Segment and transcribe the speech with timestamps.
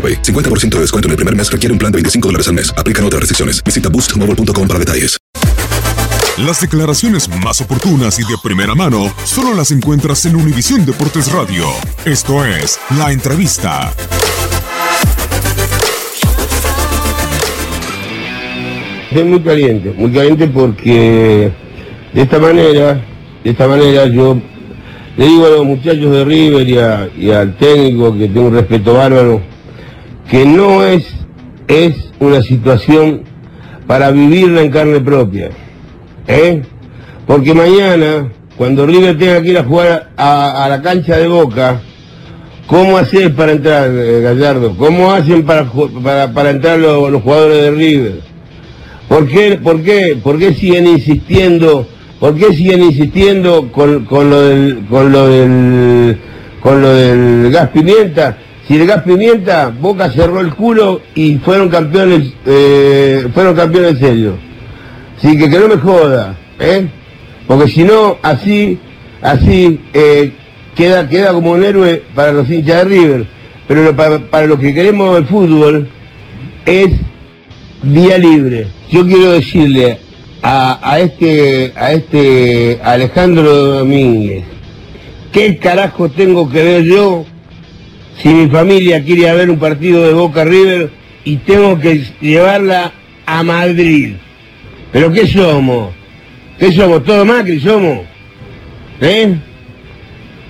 [0.00, 0.22] AroPay.
[0.22, 2.72] 50% de descuento en el primer mes requiere un plan de 25 dólares al mes.
[2.76, 3.62] Aplican otras restricciones.
[3.62, 5.18] Visita boostmobile.com para detalles.
[6.38, 11.66] Las declaraciones más oportunas y de primera mano solo las encuentras en Univisión Deportes Radio.
[12.06, 13.92] Esto es La Entrevista.
[19.10, 21.50] Es muy caliente, muy caliente porque
[22.14, 23.00] de esta manera,
[23.42, 24.38] de esta manera yo
[25.16, 28.54] le digo a los muchachos de River y, a- y al técnico que tengo un
[28.54, 29.40] respeto bárbaro,
[30.30, 31.04] que no es,
[31.66, 33.22] es una situación
[33.86, 35.50] para vivirla en carne propia.
[36.28, 36.62] ¿eh?
[37.26, 41.80] Porque mañana, cuando River tenga que ir a jugar a, la cancha de Boca,
[42.68, 44.76] ¿cómo haces para entrar, eh, Gallardo?
[44.76, 45.68] ¿Cómo hacen para,
[46.02, 48.20] para, para entrar los, los jugadores de River?
[49.08, 51.88] ¿Por qué, por qué, por qué siguen insistiendo,
[52.20, 56.20] por qué siguen insistiendo con, con lo del, con lo del,
[56.62, 58.38] con lo del gas pimienta?
[58.70, 64.34] Si el gas pimienta, Boca cerró el culo y fueron campeones, eh, fueron campeones serios.
[65.18, 66.86] Así que que no me joda, ¿eh?
[67.48, 68.78] Porque si no, así,
[69.22, 70.30] así, eh,
[70.76, 73.26] queda, queda como un héroe para los hinchas de River.
[73.66, 75.88] Pero para, para los que queremos el fútbol,
[76.64, 76.90] es
[77.82, 78.68] día libre.
[78.88, 79.98] Yo quiero decirle
[80.42, 84.44] a, a este, a este Alejandro Domínguez,
[85.32, 87.24] ¿qué carajo tengo que ver yo
[88.22, 90.90] si mi familia quiere ir a ver un partido de Boca River
[91.24, 92.92] y tengo que llevarla
[93.26, 94.14] a Madrid?
[94.92, 95.94] ¿Pero qué somos?
[96.58, 97.04] ¿Qué somos?
[97.04, 98.00] ¿Todo Macri somos?
[99.00, 99.34] ¿Eh?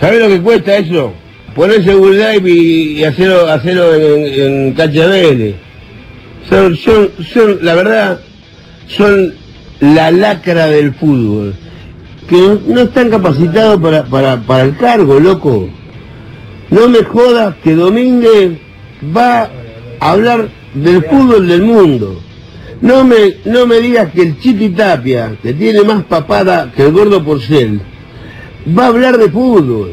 [0.00, 1.12] ¿Sabes lo que cuesta eso?
[1.54, 5.56] Poner seguridad y, hacerlo, hacerlo en, en.
[6.48, 8.20] Son, son, son, la verdad,
[8.88, 9.34] son
[9.80, 11.54] la lacra del fútbol.
[12.28, 15.68] Que no están capacitados para, para, para el cargo, loco.
[16.72, 18.58] No me jodas que Domínguez
[19.14, 19.50] va
[20.00, 22.18] a hablar del fútbol del mundo.
[22.80, 26.92] No me, no me digas que el Chipi Tapia, que tiene más papada que el
[26.92, 27.82] gordo Porcel,
[28.66, 29.92] va a hablar de fútbol.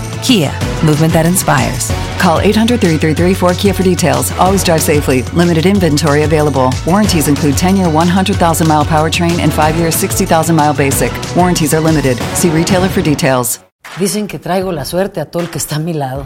[0.23, 0.51] Kia,
[0.85, 1.89] movement that inspires.
[2.19, 4.31] Call 800 333 4KIA for details.
[4.33, 5.23] Always drive safely.
[5.33, 6.69] Limited inventory available.
[6.85, 11.11] Warranties include 10 year 100,000 mile powertrain and 5 year 60,000 mile basic.
[11.35, 12.17] Warranties are limited.
[12.35, 13.59] See retailer for details.
[13.97, 16.25] Dicen que traigo la suerte a todo el que está a mi lado.